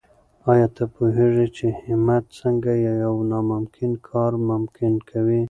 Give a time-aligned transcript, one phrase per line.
[0.51, 2.71] آیا ته پوهېږې چې همت څنګه
[3.03, 5.39] یو ناممکن کار ممکن کوي؟